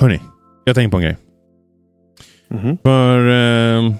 [0.00, 0.20] Hörni,
[0.64, 1.16] jag tänkte på en grej.
[2.48, 2.78] Mhm.
[2.82, 3.94] För eh,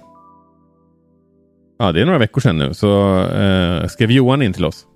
[1.78, 4.86] ja, det är några veckor sedan nu så eh, skrev Johan in till oss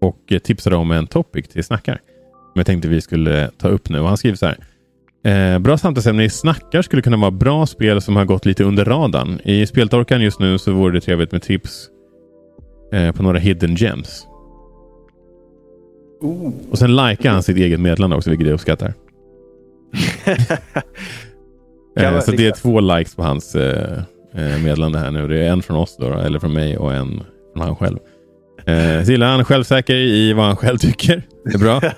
[0.00, 2.00] och tipsade om en topic till snackar.
[2.32, 4.00] Som jag tänkte vi skulle ta upp nu.
[4.00, 4.58] Och han skriver så här.
[5.24, 8.84] Eh, bra samtalsämne i snackar skulle kunna vara bra spel som har gått lite under
[8.84, 9.40] radarn.
[9.44, 11.88] I speltorkan just nu så vore det trevligt med tips
[12.92, 14.26] eh, på några hidden gems.
[16.70, 18.94] Och sen likar han sitt eget meddelande också, vilket jag uppskattar.
[21.98, 23.98] Eh, så det är liksom- två likes på hans eh,
[24.34, 25.28] eh, meddelande här nu.
[25.28, 27.22] Det är en från oss då, eller från mig och en
[27.54, 27.98] från han själv.
[28.66, 31.22] Eh, så gillar han självsäker i vad han själv tycker.
[31.44, 31.80] Det är bra.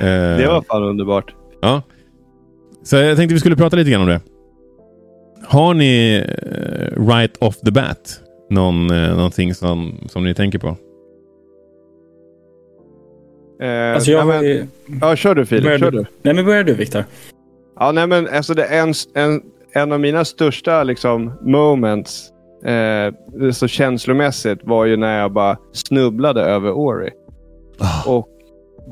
[0.00, 1.34] Det var fan underbart.
[1.62, 1.82] Ja.
[2.84, 4.20] Så jag tänkte vi skulle prata lite grann om det.
[5.46, 6.20] Har ni
[7.08, 8.20] right off the bat
[8.50, 10.76] någon, någonting som, som ni tänker på?
[13.60, 14.66] Eh, Alltså jag nej, har men, ju...
[15.00, 15.64] ja, kör du Filip.
[15.64, 15.98] Börjar Kör du?
[15.98, 16.04] du.
[16.22, 17.04] Nej, men börjar du Viktor.
[17.80, 19.42] Ja, nej, men alltså det är en, en,
[19.72, 22.28] en av mina största liksom, moments
[22.64, 27.10] eh, så känslomässigt var ju när jag bara snubblade över Ori.
[28.06, 28.28] Och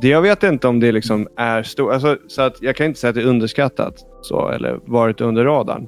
[0.00, 1.92] det, jag vet inte om det liksom är stort.
[1.92, 5.44] Alltså, så att jag kan inte säga att det är underskattat så, eller varit under
[5.44, 5.87] radarn.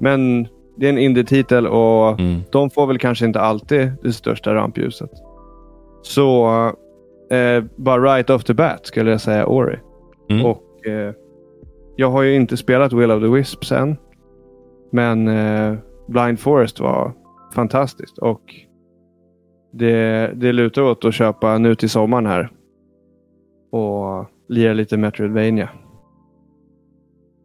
[0.00, 2.40] Men det är en indie-titel och Mm.
[2.52, 5.10] de får väl kanske inte alltid det största rampljuset.
[6.02, 6.46] Så
[7.32, 9.78] eh, bara right off the bat skulle jag säga Ori.
[10.30, 10.46] Mm.
[10.46, 11.14] Och eh,
[11.96, 13.96] Jag har ju inte spelat Will of the Wisps än.
[14.92, 15.74] Men eh,
[16.08, 17.12] Blind Forest var
[17.54, 18.18] fantastiskt.
[18.18, 18.42] Och
[19.72, 22.50] det, det lutar åt att köpa nu till sommaren här.
[23.72, 25.68] Och lira lite Metroidvania.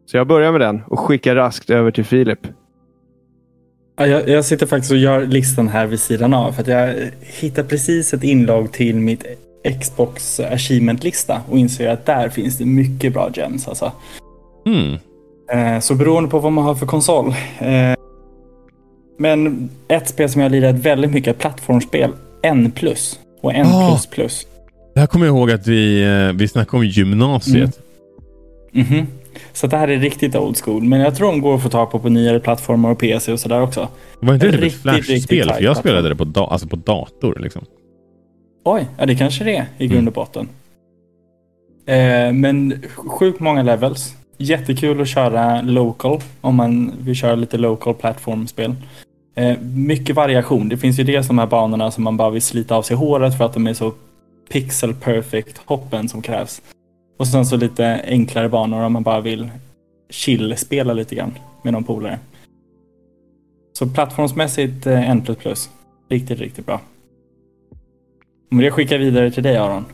[0.06, 2.38] Så jag börjar med den och skickar raskt över till Filip.
[3.96, 6.52] Ja, jag, jag sitter faktiskt och gör listan här vid sidan av.
[6.52, 9.24] För att jag hittar precis ett inlogg till mitt
[9.80, 13.68] Xbox Achievement-lista och inser att där finns det mycket bra gems.
[13.68, 13.92] Alltså.
[14.66, 14.98] Mm.
[15.80, 17.28] Så beroende på vad man har för konsol.
[17.58, 17.94] Eh,
[19.18, 22.10] men ett spel som jag lirat väldigt mycket är ett plattformsspel.
[22.42, 22.72] N+.
[23.42, 23.68] Och N++.
[23.72, 23.98] Ah.
[24.94, 27.78] Det här kommer jag ihåg att vi, eh, vi snackade om gymnasiet.
[28.72, 29.06] Mhm.
[29.52, 30.82] Så det här är riktigt old school.
[30.82, 33.40] Men jag tror de går att få tag på på nyare plattformar och PC och
[33.40, 33.88] sådär också.
[34.20, 35.52] Var inte det typ ett Riktigt, riktigt flashspel?
[35.56, 37.38] För jag spelade det på, da- alltså på dator.
[37.40, 37.64] Liksom.
[38.64, 39.94] Oj, ja det kanske det är i Mm.
[39.94, 40.48] grund och botten.
[41.86, 44.14] Eh, men sjukt många levels.
[44.38, 48.74] Jättekul att köra local om man vill köra lite local plattformspel.
[49.34, 50.68] Eh, mycket variation.
[50.68, 53.36] Det finns ju dels de här banorna som man bara vill slita av sig håret
[53.38, 53.92] för att de är så
[54.52, 56.62] pixel perfect hoppen som krävs.
[57.18, 59.50] Och sen så lite enklare banor om man bara vill
[60.10, 61.32] chill-spela lite grann
[61.62, 62.18] med någon polare.
[63.72, 65.24] Så plattformsmässigt eh, N++.
[66.08, 66.80] Riktigt, riktigt bra.
[68.50, 69.84] Men det skickar vidare till dig Aron.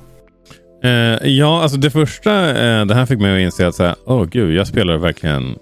[0.85, 4.25] Eh, ja, alltså det första, eh, det här fick mig att inse att så här,
[4.31, 5.57] gud, jag spelar verkligen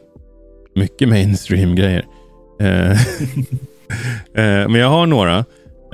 [0.74, 2.04] mycket mainstream-grejer.
[2.60, 2.90] Eh,
[4.34, 5.38] eh, men jag har några.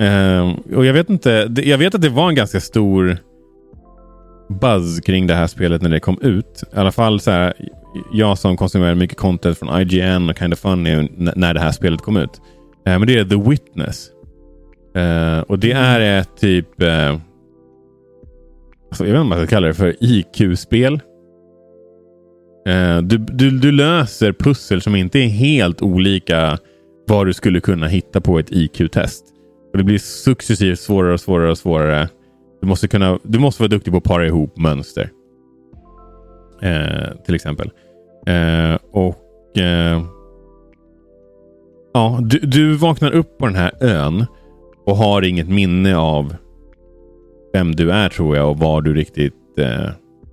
[0.01, 3.17] Eh, och jag vet inte, det- jag vet att det var en ganska stor
[4.61, 6.63] buzz kring det här spelet när det kom ut.
[6.73, 7.53] I alla fall så här,
[8.13, 12.01] jag som konsumerar mycket content från IGN och Kind of Funny när det här spelet
[12.01, 12.41] kom ut.
[12.87, 14.07] Eh, men det är The Witness.
[14.95, 17.17] Eh, och det är ett typ eh,
[18.89, 21.01] alltså, jag vet inte om man ska kalla det för IQ-spel.
[22.67, 26.57] Eh, du, du, du löser pussel som inte är helt olika
[27.07, 29.25] vad du skulle kunna hitta på ett IQ-test.
[29.71, 32.09] Och Det blir successivt svårare och svårare och svårare.
[32.61, 35.09] Du måste, kunna, du måste vara duktig på att para ihop mönster.
[36.61, 37.71] Eh, till exempel.
[38.27, 40.03] Eh, och eh,
[41.93, 44.25] ja, du, du vaknar upp på den här ön
[44.89, 46.35] och har inget minne av
[47.53, 49.89] vem du är tror jag och vad du riktigt eh,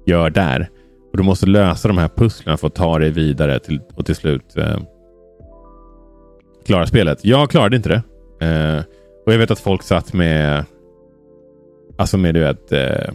[0.06, 0.68] gör där.
[1.10, 4.16] Och Du måste lösa de här pusslen för att ta dig vidare till, och till
[4.16, 4.78] slut eh,
[6.66, 7.24] klara spelet.
[7.24, 8.02] Jag klarade inte det.
[8.46, 8.84] Eh,
[9.26, 10.64] och jag vet att folk satt med
[11.98, 13.14] alltså med du vet eh,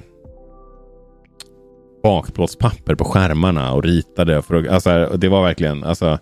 [2.04, 4.42] bakplåtspapper på skärmarna och ritade.
[4.42, 6.20] För att, alltså, det var verkligen alltså,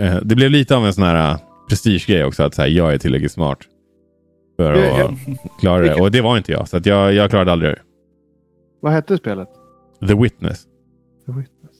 [0.00, 1.38] eh, det blev lite av en sån här eh,
[1.68, 3.58] prestigegrej också att så här, jag är tillräckligt smart
[4.62, 5.10] för att
[5.60, 5.94] klara det.
[5.94, 6.68] Och det var inte jag.
[6.68, 7.78] Så att jag, jag klarade aldrig det.
[8.80, 9.48] Vad hette spelet?
[10.08, 10.64] The Witness.
[11.26, 11.76] The Witness.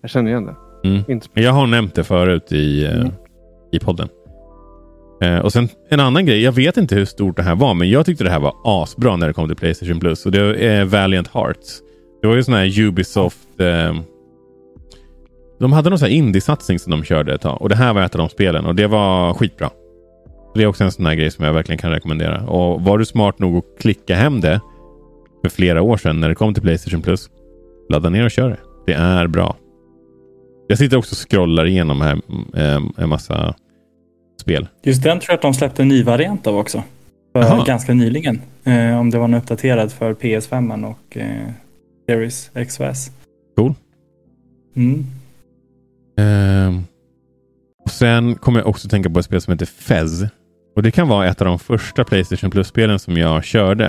[0.00, 0.54] Jag känner igen det.
[0.88, 1.20] Mm.
[1.34, 3.12] Jag har nämnt det förut i, eh, Mm.
[3.72, 4.08] i podden.
[5.22, 6.42] Eh, och sen en annan grej.
[6.42, 9.16] Jag vet inte hur stort det här var, men jag tyckte det här var asbra
[9.16, 10.26] när det kom till Playstation Plus.
[10.26, 11.80] Och det är Valiant Hearts.
[12.22, 13.60] Det var ju sån här Ubisoft...
[13.60, 13.94] Eh,
[15.60, 17.62] de hade någon sån här indie-satsning som de körde ett tag.
[17.62, 19.70] Och det här var ett av de spelen och det var skitbra.
[20.54, 22.46] Det är också en sån här grej som jag verkligen kan rekommendera.
[22.46, 24.60] Och var du smart nog att klicka hem det
[25.42, 27.30] för flera år sedan när det kom till Playstation Plus.
[27.88, 28.58] Ladda ner och kör det.
[28.86, 29.56] Det är bra.
[30.68, 32.20] Jag sitter också och scrollar igenom här,
[32.56, 33.54] eh, en massa
[34.40, 34.68] spel.
[34.82, 36.82] Just den tror jag att de släppte en ny variant av också.
[37.66, 38.40] Ganska nyligen.
[38.64, 41.48] Eh, om det var en uppdaterad för PS5 och eh,
[42.08, 43.10] Series X och S.
[43.56, 43.74] Cool.
[44.76, 45.06] Mm.
[46.18, 46.82] Eh,
[47.84, 50.22] och sen kommer jag också tänka på ett spel som heter Fez.
[50.76, 53.88] Och Det kan vara ett av de första Playstation Plus-spelen som jag körde.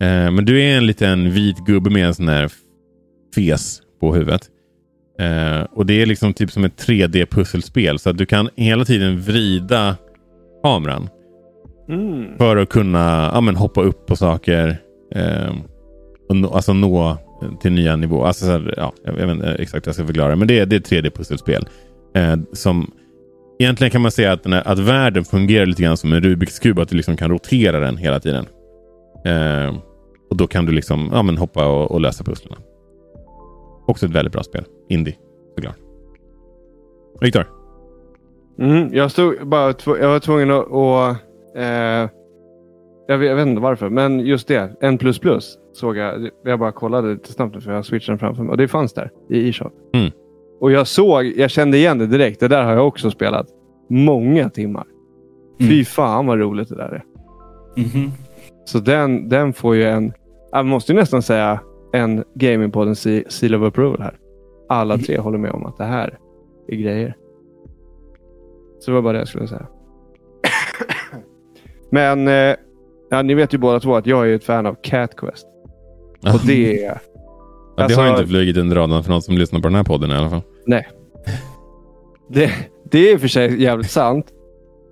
[0.00, 2.50] Eh, men du är en liten vit gubbe med en sån här
[3.34, 4.42] fes på huvudet.
[5.20, 7.98] Eh, och Det är liksom typ som ett 3D-pusselspel.
[7.98, 9.96] Så att du kan hela tiden vrida
[10.62, 11.08] kameran.
[11.88, 12.38] Mm.
[12.38, 14.76] För att kunna ja, men, hoppa upp på saker.
[15.14, 15.54] Eh,
[16.28, 17.16] och nå, alltså nå
[17.60, 18.26] till nya nivåer.
[18.26, 20.36] Alltså, här, ja, jag vet inte exakt hur jag ska förklara.
[20.36, 21.66] Men det, är- det är ett 3D-pusselspel.
[22.14, 22.90] Eh, som
[23.58, 26.78] Egentligen kan man säga att, här, att världen fungerar lite grann som en Rubiks kub.
[26.78, 28.46] Att du liksom kan rotera den hela tiden.
[29.24, 29.76] Eh,
[30.30, 32.58] och då kan du liksom ja, men hoppa och, och lösa pusslen.
[33.86, 34.64] Också ett väldigt bra spel.
[34.88, 35.16] Indie,
[35.54, 35.76] såklart.
[37.20, 37.44] Viktor?
[38.58, 40.72] Mm, jag, stod bara tv- jag var tvungen att...
[40.72, 41.16] att
[41.56, 42.10] eh,
[43.10, 44.98] jag, vet, jag vet inte varför, men just det.
[45.20, 46.30] Plus såg jag.
[46.44, 48.50] Jag bara kollade lite snabbt för jag switchade framför mig.
[48.50, 49.70] Och det fanns där i e-shop.
[49.94, 50.10] Mm.
[50.60, 52.40] Och jag såg, jag kände igen det direkt.
[52.40, 53.46] Det där har jag också spelat.
[53.90, 54.86] Många timmar.
[55.60, 55.70] Mm.
[55.70, 57.04] Fy fan vad roligt det där är.
[57.76, 58.10] Mhm.
[58.64, 60.12] Så den, den får ju en...
[60.52, 61.60] Jag måste ju nästan säga
[61.92, 64.18] en Gamingpodden se- Seal of Approval här.
[64.68, 65.04] Alla Mm.
[65.04, 66.18] tre håller med om att det här
[66.68, 67.16] är grejer.
[68.80, 69.66] Så det var bara det jag skulle säga.
[71.90, 72.54] Men eh,
[73.10, 75.46] ja, ni vet ju båda två att jag är ett fan av Cat Quest.
[76.34, 76.98] Och det är...
[77.88, 80.10] Det har alltså- inte flugit under radarn för någon som lyssnar på den här podden
[80.10, 80.42] i alla fall.
[82.30, 82.50] Det,
[82.90, 84.26] det är i och för sig jävligt sant.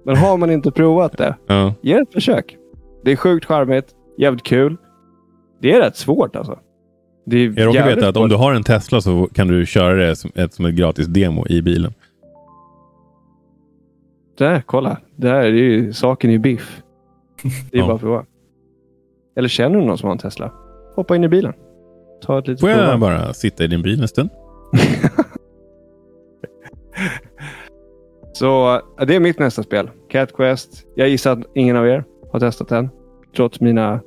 [0.04, 1.74] Men har man inte provat det, Ja.
[1.80, 2.56] ge ett försök.
[3.04, 3.86] Det är sjukt charmigt,
[4.18, 4.76] jävligt kul.
[5.62, 6.58] Det är rätt svårt alltså.
[7.26, 9.94] Det är Jag råkar veta att om du har en Tesla så kan du köra
[9.94, 11.92] det som ett, som ett gratis demo i bilen.
[14.38, 14.96] Där, kolla.
[15.16, 16.82] Det här är ju saken i biff.
[17.70, 17.86] Det är Ja.
[17.86, 18.24] bara att prova.
[19.36, 20.52] Eller känner du någon som har en Tesla?
[20.96, 21.52] Hoppa in i bilen.
[22.22, 23.00] Ta ett litet Får jag provvarv.
[23.00, 24.30] bara sitta i din bil en stund?
[28.32, 29.90] Så ja, det är mitt nästa spel.
[30.10, 30.70] Cat Quest.
[30.94, 32.88] Jag gissar att ingen av er har testat den.
[33.36, 34.00] Trots mina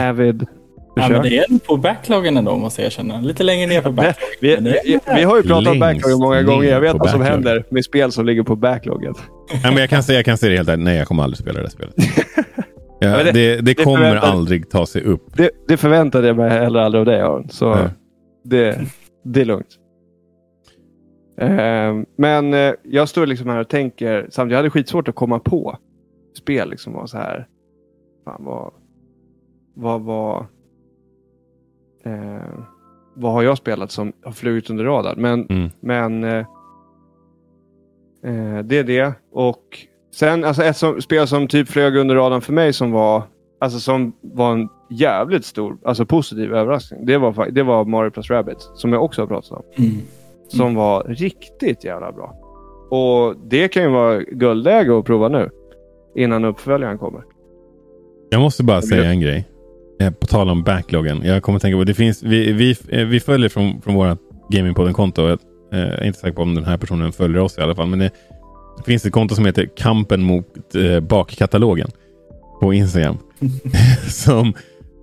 [0.00, 0.46] avid
[0.96, 3.20] Ja, men det är på backloggen ändå måste jag erkänna.
[3.20, 4.64] Lite längre ner på backloggen.
[4.64, 6.68] vi, vi, vi har ju pratat om backloggen många gånger.
[6.68, 7.46] Jag vet vad som backloggen.
[7.46, 9.14] händer med spel som ligger på backloggen.
[9.52, 10.84] Nej, men jag, kan säga, jag kan säga det helt ärligt.
[10.84, 11.94] Nej, jag kommer aldrig spela det spelet.
[13.00, 15.36] Ja, det, det- det, kommer aldrig ta sig upp.
[15.36, 17.48] Det, det förväntade jag mig heller aldrig av dig Aron.
[17.48, 17.88] Så Nej.
[18.44, 18.80] det,
[19.24, 19.78] det är lugnt.
[21.38, 24.26] Ehm, men eh, jag står liksom här och tänker.
[24.30, 25.76] Samtidigt, jag hade skitsvårt att komma på
[26.38, 26.70] spel.
[26.70, 27.48] Liksom var så här.
[28.24, 28.72] Fan, vad,
[29.74, 30.46] vad, vad,
[32.04, 32.58] eh,
[33.14, 35.20] vad har jag spelat som har flugit under radarn?
[35.20, 35.70] Men, Mm.
[35.80, 36.46] men eh,
[38.64, 39.12] det är det.
[39.32, 39.64] Och
[40.12, 43.22] sen alltså ett som, spel som typ flög under radarn för mig som var
[43.62, 47.06] Alltså som var en jävligt stor, alltså positiv överraskning.
[47.06, 49.62] Det var, det var Mario plus Rabbids, som jag också har pratat om.
[49.78, 49.92] Mm.
[50.48, 52.34] Som var riktigt jävla bra.
[52.90, 55.50] Och det kan ju vara guldläge att prova nu.
[56.16, 57.22] Innan uppföljaren kommer.
[58.30, 59.48] Jag måste bara säga en grej.
[60.00, 61.22] Eh, På tal om backloggen.
[61.24, 64.18] Jag kommer att tänka på det finns, vi, vi, eh, vi följer från, från vårt
[64.48, 65.22] Gamingpodden-konto.
[65.22, 65.38] Jag
[65.72, 67.86] eh, är inte säker på om den här personen följer oss i alla fall.
[67.86, 68.10] Men det,
[68.84, 71.88] det finns ett konto som heter Kampen mot eh, bakkatalogen
[72.60, 73.18] på Instagram.
[74.08, 74.54] som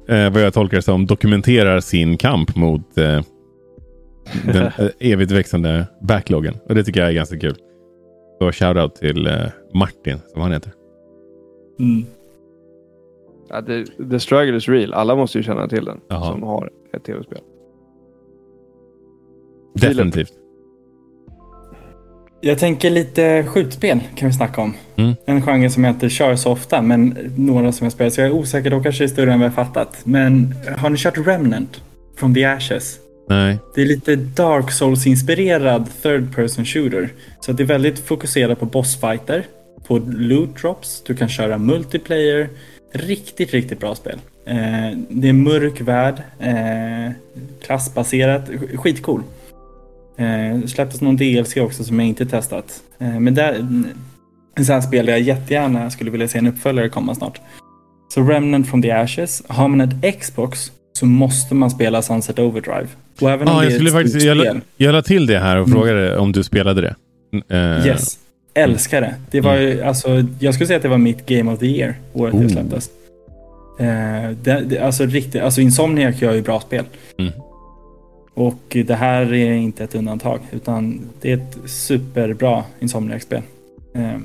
[0.07, 3.21] eh, vad jag tolkar som dokumenterar sin kamp mot eh,
[4.45, 6.53] den eh, evigt växande backloggen.
[6.65, 7.55] Och det tycker jag är ganska kul.
[8.39, 9.33] Så shoutout till eh,
[9.73, 10.73] Martin som han heter.
[11.79, 12.05] Mm.
[13.49, 14.93] Ja, det, the struggle is real.
[14.93, 16.31] Alla måste ju känna till den Jaha.
[16.31, 17.39] som har ett tv-spel.
[19.79, 19.97] Filip.
[19.97, 20.33] Definitivt.
[22.41, 24.73] Jag tänker lite skjutspel kan vi snacka om.
[24.95, 25.15] Mm.
[25.25, 28.09] En genre som jag inte kör så ofta, men några som jag spelar.
[28.11, 29.97] Så jag är osäker, då kanske det är större än vad jag fattat.
[30.03, 31.81] Men har ni kört Remnant?
[32.17, 32.97] From the Ashes?
[33.29, 33.57] Nej.
[33.75, 37.09] Det är lite Dark Souls-inspirerad third person shooter.
[37.41, 39.45] Så det är väldigt fokuserat på bossfighter,
[39.87, 42.49] på loot drops, du kan köra multiplayer.
[42.93, 44.19] Riktigt, riktigt bra spel.
[44.45, 47.11] Eh, det är mörk värld, eh,
[47.65, 49.23] klassbaserat, sk- skitcool.
[50.17, 52.81] Eh, det släpptes någon DLC också som jag inte testat.
[52.99, 53.53] Eh, men där,
[54.57, 57.41] sån här spel jag jättegärna skulle vilja se en uppföljare komma snart.
[58.13, 59.43] Så Remnant from the Ashes.
[59.47, 62.87] Har man ett Xbox så måste man spela Sunset Overdrive.
[63.21, 65.67] Och även om Ah, det jag, skulle faktiskt, jag, jag la till det här och
[65.67, 65.79] Mm.
[65.79, 66.95] frågade om du spelade det.
[67.55, 68.17] Eh, Yes.
[68.53, 69.15] Älskar det.
[69.31, 71.95] Det var ju, alltså, jag skulle säga att det var mitt Game of the Year,
[72.13, 72.41] året Oh.
[72.41, 72.89] det släpptes.
[73.79, 76.85] Eh, det, det, alltså riktigt, alltså Insomniac gör ju bra spel.
[77.19, 77.31] Mm.
[78.39, 83.41] Och det här är inte ett undantag utan det är ett superbra Insomniac-spel.
[83.95, 84.17] Eh,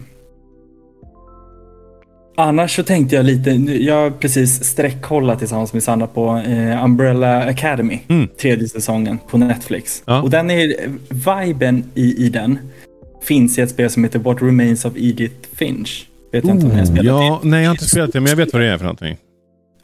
[2.37, 7.43] Annars så tänkte jag lite, jag har precis sträckkollat tillsammans med Sandra på eh, Umbrella
[7.45, 8.29] Academy, Mm.
[8.41, 10.03] tredje säsongen på Netflix.
[10.07, 10.23] Ja.
[10.23, 10.75] Och den är,
[11.09, 12.59] viben i, i den
[13.23, 16.09] finns i ett spel som heter What Remains of Edith Finch.
[16.33, 17.49] Vet jag inte om ni har spelat ja, det.
[17.49, 19.17] nej, jag har inte spelat det, men jag vet vad det är för någonting.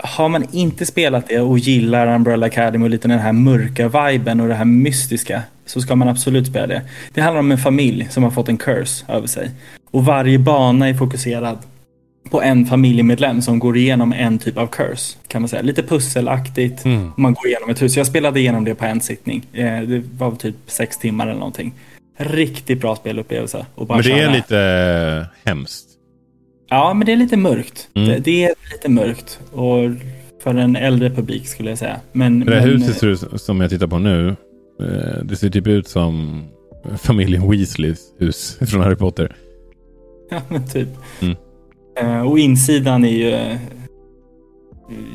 [0.03, 4.41] Har man inte spelat det och gillar Umbrella Academy och lite den här mörka viben
[4.41, 6.83] och det här mystiska så ska man absolut spela det.
[7.15, 9.51] Det handlar om en familj som har fått en curse över sig.
[9.91, 11.59] Och varje bana är fokuserad
[12.31, 15.17] på en familjemedlem som går igenom en typ av curse.
[15.29, 15.63] Kan man säga.
[15.63, 16.85] Lite pusselaktigt.
[16.85, 17.13] Mm.
[17.17, 17.97] Man går igenom ett hus.
[17.97, 19.47] Jag spelade igenom det på en sittning.
[19.53, 21.73] Eh, Det var typ sex timmar eller någonting.
[22.17, 23.67] Riktigt bra spelupplevelse.
[23.77, 25.88] Men det är lite eh, hemskt.
[26.69, 27.89] Ja, men det är lite mörkt.
[27.95, 28.09] Mm.
[28.09, 29.41] Det, det är lite mörkt.
[29.53, 29.79] Och
[30.43, 32.01] för en äldre publik skulle jag säga.
[32.13, 34.29] Men, Det där men, huset ser ut, som jag tittar på nu.
[34.81, 36.45] eh, Det ser typ ut som
[36.99, 39.37] familjen Weasleys hus från Harry Potter.
[40.31, 40.89] Ja, men typ.
[41.21, 41.37] Mm.
[42.01, 43.57] Eh, och insidan är ju eh,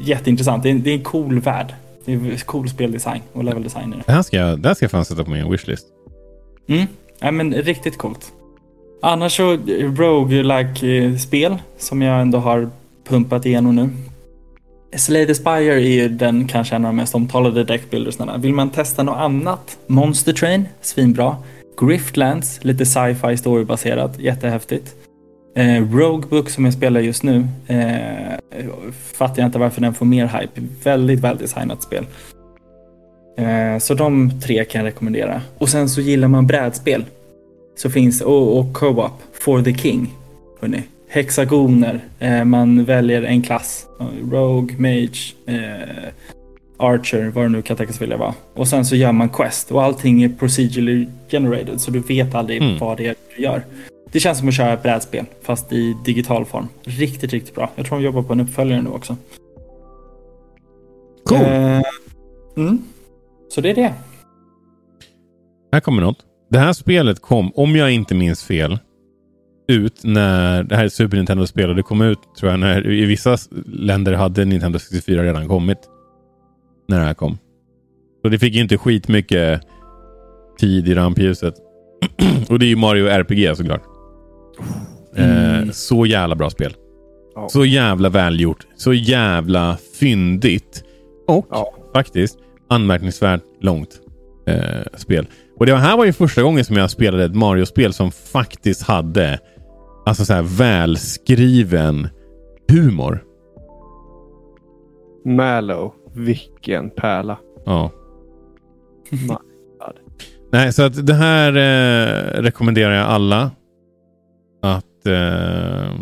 [0.03, 0.63] jätteintressant.
[0.63, 1.74] Det är, det är en cool värld.
[2.05, 3.95] Det är cool speldesign och leveldesign.
[4.05, 5.88] Det här ska jag, det här ska jag fan sätta på min wishlist.
[6.67, 6.86] Mm.
[7.19, 8.31] Ja, men riktigt coolt.
[9.05, 12.69] Annars så eh, roguelike spel som jag ändå har
[13.07, 13.89] pumpat igenom nu.
[14.95, 18.38] Slay the Spire är ju den kanske en av de mest omtalade deckbuildersarna.
[18.38, 19.77] Vill man testa något annat?
[19.88, 21.38] Monster Train, svinbra.
[21.81, 24.95] Griftlands, lite sci-fi storybaserat, jättehäftigt.
[25.55, 28.65] Eh, Roguebook som jag spelar just nu eh,
[29.13, 30.62] fattar jag inte varför den får mer hype.
[30.83, 32.05] Väldigt väldesignat spel.
[33.38, 35.41] Eh, så de tre kan jag rekommendera.
[35.57, 37.05] Och sen så gillar man brädspel.
[37.75, 40.13] Så finns, och, och co-op, For the King.
[40.62, 40.84] Hörrni.
[41.08, 43.86] Hexagoner, eh, man väljer en klass.
[44.00, 46.10] Eh, Rogue, Mage, eh,
[46.77, 48.34] Archer, vad det nu kan tänkas vilja vara.
[48.53, 52.62] Och sen så gör man Quest och allting är procedurally generated så du vet aldrig
[52.62, 52.77] Mm.
[52.77, 53.65] vad det är du gör.
[54.12, 56.68] Det känns som att köra ett brädspel fast i digital form.
[56.84, 57.70] Riktigt, riktigt bra.
[57.75, 59.18] Jag tror de jobbar på en uppföljare nu också.
[61.25, 61.42] Cool.
[61.42, 61.82] Eh,
[62.58, 62.84] mm.
[63.50, 63.94] Så det är det.
[65.72, 66.18] Här kommer något.
[66.53, 68.79] Det här spelet kom, om jag inte minns fel,
[69.67, 73.38] ut när det här Super Nintendo-spel och det kom ut tror jag när i vissa
[73.65, 75.77] länder hade Nintendo 64 redan kommit.
[76.88, 77.38] När det här kom.
[78.22, 79.62] Så det fick ju inte skitmycket
[80.60, 81.53] tid i rampljuset.
[82.50, 83.83] och det är ju Mario RPG såklart.
[85.15, 85.63] Mm.
[85.63, 86.74] Eh, så jävla bra spel.
[87.36, 87.50] Ja.
[87.50, 88.67] Så jävla välgjort.
[88.75, 90.83] Så jävla fyndigt.
[91.27, 91.74] Och Ja.
[91.93, 92.38] faktiskt
[92.69, 94.00] anmärkningsvärt långt
[94.48, 95.27] eh, spel.
[95.63, 99.39] Och det här var ju första gången som jag spelade ett Mario-spel som faktiskt hade
[100.05, 102.08] alltså så här välskriven
[102.70, 103.24] humor.
[105.25, 105.93] Mallow.
[106.13, 107.39] Vilken pärla.
[107.65, 107.91] Ja.
[110.51, 113.51] Nej, så att det här eh, rekommenderar jag alla
[114.62, 115.93] att, eh,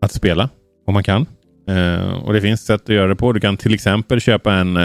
[0.00, 0.48] att spela
[0.86, 1.26] om man kan.
[1.68, 3.32] Eh, och det finns sätt att göra det på.
[3.32, 4.78] Du kan till exempel köpa en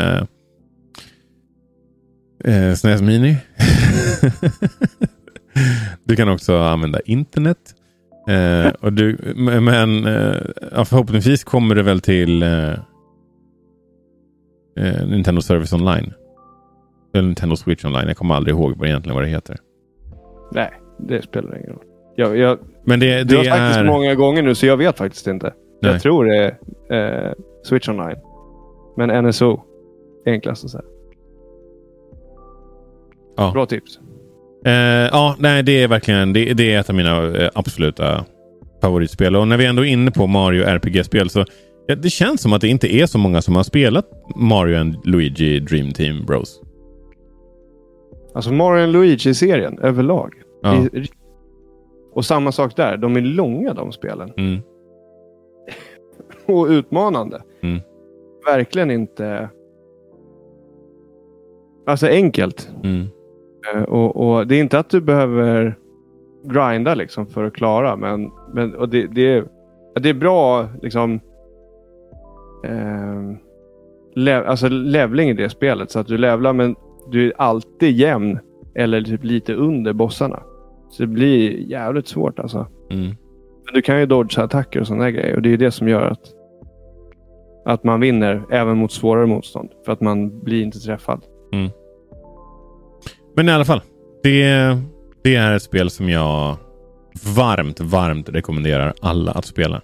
[2.47, 3.33] eh, SNES Mini.
[6.03, 7.57] du kan också använda internet.
[8.27, 9.17] Eh, och du,
[9.61, 12.71] men eh, förhoppningsvis kommer det väl till eh,
[14.79, 16.13] eh, Nintendo Service Online.
[17.13, 18.07] Eller Nintendo Switch Online.
[18.07, 19.57] Jag kommer aldrig ihåg vad egentligen vad det heter.
[20.51, 21.83] Nej, det spelar ingen roll.
[22.15, 23.83] Jag, jag, Men det, du har det sagt det så är...
[23.83, 25.53] många gånger nu så jag vet faktiskt inte.
[25.81, 25.91] Nej.
[25.91, 26.57] Jag tror det
[26.89, 27.33] är eh,
[27.63, 28.17] Switch Online.
[28.97, 29.61] Men NSO.
[30.25, 30.83] Enklast att säga.
[33.37, 33.51] Ja.
[33.51, 33.99] Bra tips.
[34.65, 34.71] Eh,
[35.11, 38.25] ja, nej, det är verkligen det, det är ett av mina eh, absoluta
[38.81, 39.35] favoritspel.
[39.35, 41.45] Och när vi ändå är inne på Mario RPG-spel så
[41.87, 44.95] ja, det känns som att det inte är så många som har spelat Mario and
[45.05, 46.61] Luigi Dream Team Bros.
[48.33, 50.33] Alltså Mario Luigi-serien överlag.
[50.61, 50.73] Ja.
[50.93, 51.07] Är-
[52.13, 52.97] Och samma sak där.
[52.97, 54.31] De är långa de spelen.
[54.37, 54.59] Mm.
[56.45, 57.41] Och utmanande.
[57.63, 57.79] Mm.
[58.45, 59.49] Verkligen inte...
[61.87, 62.69] Alltså enkelt.
[62.83, 63.05] Mm.
[63.73, 65.75] Eh, Och, och det är inte att du behöver
[66.43, 67.95] grinda liksom för att klara.
[67.95, 69.45] Men, men och det, det, är,
[70.01, 71.19] det är bra liksom...
[72.63, 73.37] Eh,
[74.15, 75.91] le, alltså levling i det spelet.
[75.91, 76.75] Så att du levlar men
[77.11, 78.39] du är alltid jämn.
[78.75, 80.39] Eller typ lite under bossarna.
[80.89, 82.67] Så det blir jävligt svårt alltså.
[82.91, 83.05] Mm.
[83.65, 85.35] Men du kan ju dodga attacker och sådana grejer.
[85.35, 86.33] Och det är det som gör att,
[87.65, 89.69] att man vinner även mot svårare motstånd.
[89.85, 91.21] För att man blir inte träffad.
[93.35, 93.81] Men i alla fall.
[94.23, 94.77] Det,
[95.23, 96.57] det är ett spel som jag
[97.35, 99.81] varmt, varmt rekommenderar alla att spela.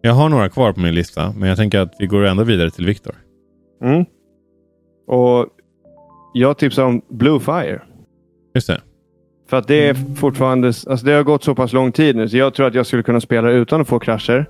[0.00, 2.70] Jag har några kvar på min lista, men jag tänker att vi går ändå vidare
[2.70, 3.14] till Viktor.
[3.82, 4.04] Mm.
[5.06, 5.46] Och
[6.34, 7.82] jag tipsar om Blue Fire.
[8.54, 8.80] Just det.
[9.48, 12.36] För att det är fortfarande, alltså det har gått så pass lång tid nu så
[12.36, 14.46] jag tror att jag skulle kunna spela utan att få krascher.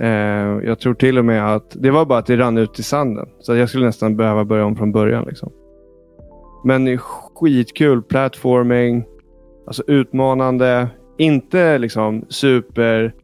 [0.00, 2.82] Eh, jag tror till och med att det var bara att det rann ut i
[2.82, 3.28] sanden.
[3.38, 5.24] Så jag skulle nästan behöva börja om från början.
[5.28, 5.52] Liksom.
[6.64, 9.04] Men skitkul platforming.
[9.66, 10.88] Alltså utmanande.
[11.18, 13.14] Inte liksom super...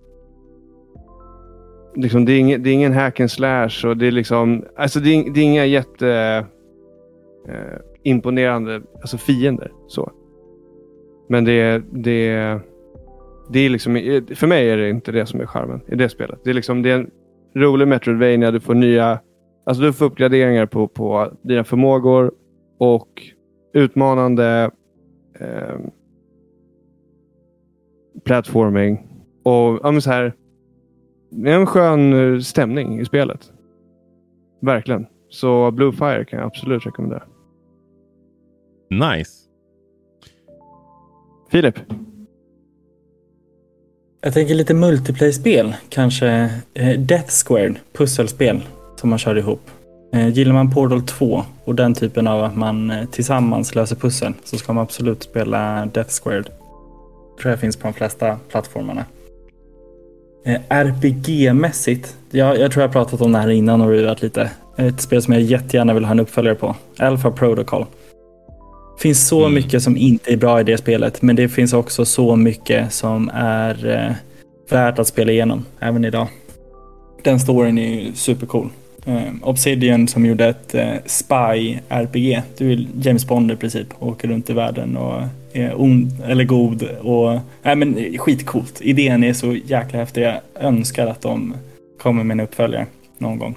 [1.94, 3.86] Liksom, det, är ingen, det är ingen hack and slash.
[3.86, 6.08] Och det, är liksom, alltså det, är, det är inga jätte...
[7.48, 9.72] Eh, imponerande alltså fiender.
[9.86, 10.12] Så.
[11.28, 12.60] Men det, det,
[13.50, 13.94] det är liksom,
[14.34, 16.40] för mig är det inte det som är charmen i det spelet.
[16.44, 17.10] Det är liksom det är en
[17.54, 18.50] rolig Metroidvania.
[18.50, 19.20] Du får nya,
[19.66, 22.32] alltså du får uppgraderingar på, på dina förmågor
[22.78, 23.22] och
[23.72, 24.70] utmanande
[25.40, 25.76] eh,
[28.24, 29.06] platforming.
[29.42, 30.34] Och ja, men så här,
[31.30, 33.52] det är en skön stämning i spelet.
[34.60, 35.06] Verkligen.
[35.28, 37.22] Så Blue Fire kan jag absolut rekommendera.
[38.90, 39.48] Nice.
[41.50, 41.78] Filip?
[44.20, 45.74] Jag tänker lite multiplayer-spel.
[45.88, 48.60] Kanske eh, Death Squared, pusselspel
[48.96, 49.70] som man kör ihop.
[50.12, 54.32] Eh, gillar man Portal 2 och den typen av att man eh, tillsammans löser pussel
[54.44, 56.44] så ska man absolut spela Death Squared.
[57.40, 59.04] Tror jag finns på de flesta plattformarna.
[60.68, 64.50] RPG-mässigt, jag, jag tror jag pratat om det här innan och ruvat lite.
[64.76, 66.76] Ett spel som jag jättegärna vill ha en uppföljare på.
[66.98, 67.86] Alpha Protocol
[68.98, 69.54] finns så Mm.
[69.54, 73.30] mycket som inte är bra i det spelet, men det finns också så mycket som
[73.34, 74.12] är eh,
[74.70, 76.28] värt att spela igenom även idag.
[77.24, 78.68] Den storyn är ju supercool.
[79.06, 82.42] Eh, Obsidian som gjorde ett eh, Spy-RPG.
[82.58, 83.86] Du är James Bond i princip.
[83.98, 86.82] Åker runt i världen och är ond eller god.
[86.82, 88.80] Och, nej, men eh, skitcoolt.
[88.80, 90.22] Idén är så jäkla häftig.
[90.22, 91.54] Jag önskar att de
[92.00, 92.86] kommer med en uppföljare
[93.18, 93.54] någon gång.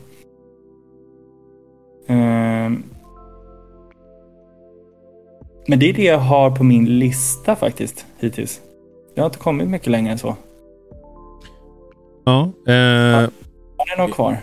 [5.72, 8.62] Men det är det jag har på min lista faktiskt hittills.
[9.16, 10.36] Jag har inte kommit mycket längre än så.
[12.26, 14.38] Ja, eh, Har ni något kvar?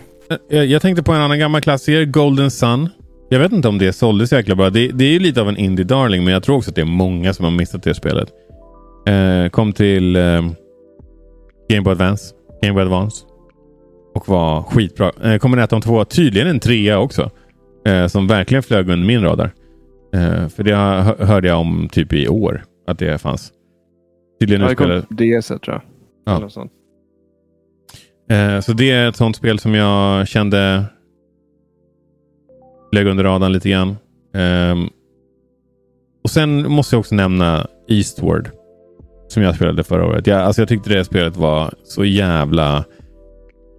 [0.49, 2.89] jag, jag tänkte på en annan gammal klassiker, Golden Sun.
[3.29, 4.69] Jag vet inte om det såldes så jäkla bra.
[4.69, 6.85] Det, det är ju lite av en indie-darling, men jag tror också att det är
[6.85, 8.29] många som har missat det spelet.
[9.07, 10.41] Eh, kom till eh,
[11.69, 12.35] Game Boy Advance.
[12.61, 13.25] Game Boy Advance.
[14.15, 15.11] Och var skitbra.
[15.23, 17.29] Eh, kommer Ettan 2 tydligen en trea också.
[17.85, 19.51] Eh, som verkligen flög under min radar.
[20.13, 22.63] Eh, för det hör- hörde jag om typ i år.
[22.87, 23.51] Att det fanns.
[24.39, 25.01] Tydligen Ja, det utspelade.
[25.01, 25.81] kom DS tror jag.
[26.25, 26.37] Ja.
[26.37, 26.71] Eller sånt.
[28.29, 30.83] Eh, så det är ett sånt spel som jag kände
[32.91, 33.97] flög under radarn lite grann.
[34.33, 34.89] Ehm,
[36.23, 38.49] och sen måste jag också nämna Eastward.
[39.27, 40.27] Som jag spelade förra året.
[40.27, 42.85] Jag, alltså jag tyckte det spelet var så jävla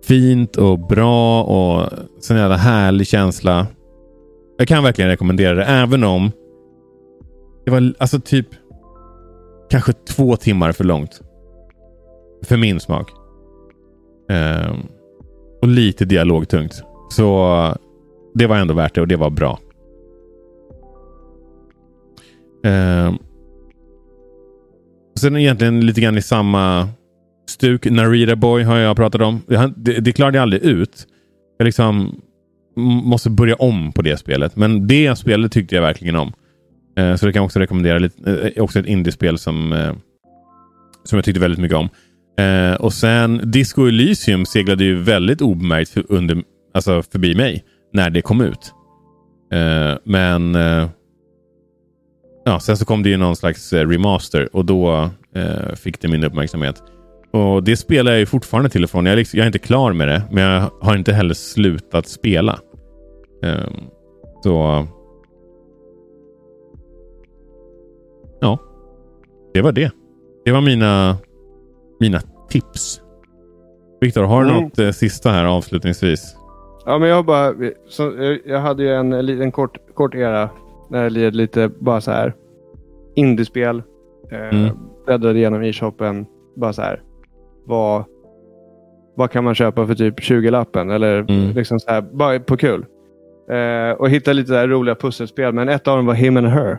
[0.07, 1.88] fint och bra och
[2.21, 3.66] så jävla härlig känsla.
[4.61, 6.33] Jag kan verkligen rekommendera det även om
[7.64, 8.46] det var alltså typ
[9.70, 11.20] kanske två timmar för långt.
[12.42, 13.11] För min smak.
[14.31, 14.77] Ehm,
[15.62, 16.83] och lite dialogtungt.
[17.11, 17.79] Så
[18.35, 19.59] det var ändå värt det och det var bra.
[22.64, 23.18] Ehm,
[25.18, 26.88] sen egentligen lite grann i samma
[27.49, 27.90] stuk.
[27.90, 29.42] Narita Boy har jag pratat om.
[29.77, 31.07] Det, det klarade jag aldrig ut.
[31.59, 32.20] Jag liksom
[32.81, 34.57] måste börja om på det spelet.
[34.57, 36.33] Men det spelet tyckte jag verkligen om.
[36.99, 37.99] Eh, så det kan jag också rekommendera.
[37.99, 39.93] Lite, eh, också ett indiespel som, eh,
[41.05, 41.88] som jag tyckte väldigt mycket om.
[42.38, 46.43] Eh, och sen Disco Elysium seglade ju väldigt obemärkt för, under,
[46.75, 48.73] alltså förbi mig när det kom ut.
[49.53, 50.88] Eh, men eh,
[52.45, 56.09] ja, sen så kom det ju någon slags eh, remaster och då eh, fick det
[56.09, 56.83] min uppmärksamhet.
[57.33, 59.07] Och Det spelar jag ju fortfarande till och från.
[59.07, 62.09] Jag är, liksom, jag är inte klar med det, men jag har inte heller slutat
[62.09, 62.59] spela.
[63.42, 63.70] Eh,
[64.44, 64.87] så...
[68.40, 68.59] Ja,
[69.55, 69.90] det var det.
[70.44, 71.16] Det var mina
[72.00, 73.03] mina tips.
[74.00, 74.62] Viktor, har du Mm.
[74.62, 76.37] något eh, sista här avslutningsvis?
[76.87, 77.55] Ja, men jag bara...
[77.88, 80.50] Så, jag- jag hade ju en, liten kort, kort era
[80.90, 82.35] när jag led lite bara så här
[83.14, 83.83] indiespel.
[84.31, 84.76] Eh, Mm.
[85.07, 86.26] Bläddrade igenom e-shoppen.
[86.57, 87.03] Bara så här.
[87.64, 88.05] Vad,
[89.16, 90.90] vad kan man köpa för typ 20-lappen?
[90.90, 91.50] Eller Mm.
[91.55, 92.87] liksom så här, bara på kul.
[93.51, 95.53] Eh, och hittade lite där roliga pusselspel.
[95.53, 96.79] Men ett av dem var Him and Her.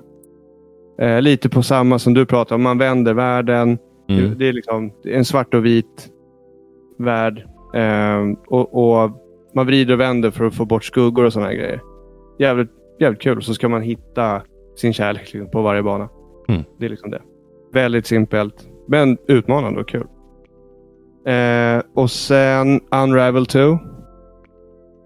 [1.02, 2.64] Eh, lite på samma som du pratar om.
[2.64, 3.78] Man vänder världen.
[4.10, 4.38] Mm.
[4.38, 6.10] Det är liksom en svart och vit
[6.98, 7.48] värld.
[7.74, 9.12] Ehm, och, och
[9.56, 11.82] Man vrider och vänder för att få bort skuggor och sådana här grejer.
[12.40, 13.42] Jävligt, jävligt kul.
[13.42, 14.42] Så ska man hitta
[14.76, 16.10] sin kärlek liksom, på varje bana.
[16.50, 16.64] Mm.
[16.80, 17.22] Det är liksom det.
[17.74, 20.08] Väldigt simpelt, men utmanande och kul.
[21.26, 23.80] Eh, och sen Unravel 2.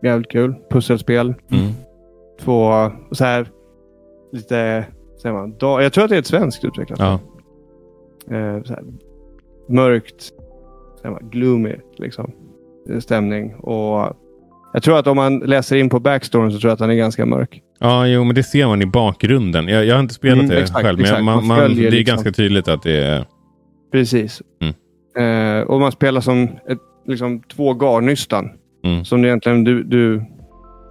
[0.09, 0.55] Jävligt kul.
[0.69, 1.27] Pusselspel.
[1.51, 1.71] Mm.
[2.41, 3.47] Två så här
[4.31, 4.85] lite,
[5.21, 7.13] säger man, da, jag tror att det är ett svenskt utvecklat Ja.
[8.35, 8.83] eh, så här,
[9.69, 10.21] mörkt,
[11.01, 12.31] säger man, gloomy liksom,
[12.99, 13.55] stämning.
[13.55, 14.13] Och
[14.73, 16.95] jag tror att om man läser in på backstoryn så tror jag att den är
[16.95, 17.61] ganska mörk.
[17.79, 19.67] ja, jo, men det ser man i bakgrunden.
[19.67, 21.23] Jag, jag har inte spelat Mm, det exakt, själv, men exakt.
[21.23, 22.15] man, Man man, det är liksom.
[22.15, 23.25] ganska tydligt att det är...
[23.91, 24.41] Precis.
[24.61, 24.73] Mm.
[25.59, 28.49] Eh, och man spelar som ett, liksom, två garnnystan.
[28.86, 29.06] Mm.
[29.06, 30.21] Som du egentligen du, du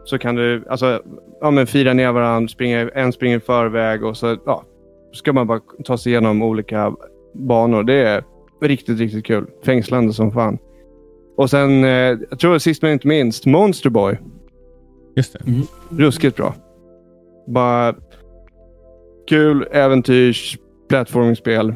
[0.04, 1.02] så kan du alltså,
[1.40, 4.64] ja, men fira ner varandra, springa, en springer i förväg och så ja,
[5.12, 6.94] ska man bara ta sig igenom olika
[7.34, 7.82] banor.
[7.82, 8.24] Det är
[8.62, 9.46] riktigt, riktigt kul.
[9.64, 10.58] Fängslande som fan.
[11.36, 11.90] Och sen, eh,
[12.30, 14.18] jag tror sist men inte minst, Monster Boy.
[15.16, 15.38] Just det.
[15.90, 16.54] Ruskigt bra.
[17.46, 17.94] Bara
[19.28, 21.74] kul äventyrs plattformingspel.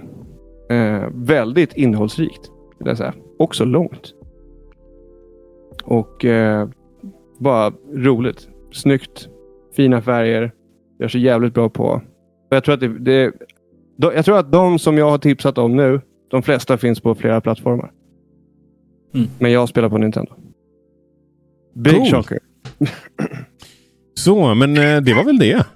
[0.70, 2.50] Eh, väldigt innehållsrikt.
[2.78, 3.14] Vill jag säga.
[3.38, 4.14] Också långt.
[5.84, 6.68] Och eh,
[7.38, 8.48] bara roligt.
[8.72, 9.28] Snyggt.
[9.76, 10.52] Fina färger.
[11.00, 11.84] Gör sig jävligt bra på.
[12.50, 13.32] Och Jag tror, att det, det,
[13.96, 17.14] de, jag tror att de som jag har tipsat om nu, de flesta finns på
[17.14, 17.90] flera plattformar.
[19.14, 19.28] Mm.
[19.38, 20.32] Men jag spelar på Nintendo.
[21.74, 22.06] Big Cool.
[22.06, 22.38] shocker.
[24.14, 25.66] Så, men eh, det var väl det.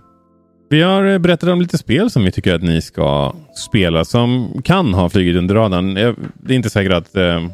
[0.71, 3.35] Vi har eh, berättat om lite spel som vi tycker att ni ska
[3.69, 5.95] spela som kan ha flugit under radarn.
[5.95, 7.47] Det är inte säkert att eh,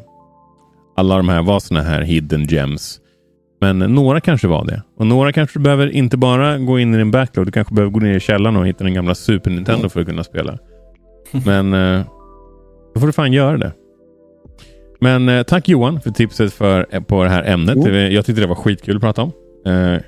[0.98, 3.00] alla de här var såna här hidden gems.
[3.60, 4.82] Men några kanske var det.
[4.96, 7.46] Och några kanske behöver inte bara gå in i din backlog.
[7.46, 10.06] Du kanske behöver gå ner i källaren och hitta den gamla Super Nintendo för att
[10.06, 10.58] kunna spela.
[11.46, 12.02] Men eh,
[12.94, 13.72] då får du fan göra det.
[15.00, 17.84] Men eh, tack Johan för tipset för, eh, på det här ämnet.
[17.84, 19.32] Det- Jag tyckte det var skitkul att prata om.
[19.66, 20.00] Eh,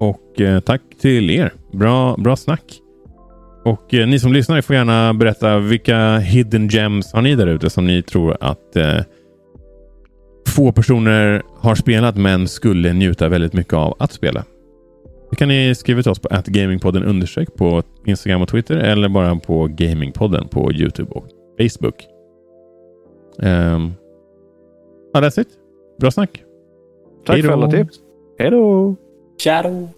[0.00, 1.52] och eh, tack till er.
[1.72, 2.62] Bra, bra snack.
[3.64, 7.70] Och eh, ni som lyssnar får gärna berätta vilka hidden gems har ni där ute
[7.70, 8.76] som ni tror att
[10.58, 14.44] få personer har spelat men skulle njuta väldigt mycket av att spela.
[15.30, 19.36] Det kan ni skriva till oss på gamingpodden understreck på Instagram och Twitter eller bara
[19.36, 21.24] på Gamingpodden på Youtube och
[21.58, 22.06] Facebook.
[23.38, 23.94] Um,
[25.12, 25.48] ja, that's it.
[26.00, 26.44] Bra snack.
[27.26, 27.48] Tack Hej då.
[27.48, 28.00] för alla tips.
[28.38, 28.96] Hej då!
[29.44, 29.88] Shadow.